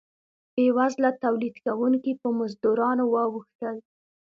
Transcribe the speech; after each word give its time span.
بیوزله 0.53 1.09
تولید 1.23 1.55
کوونکي 1.65 2.11
په 2.21 2.27
مزدورانو 2.39 3.03
واوښتل. 3.13 3.77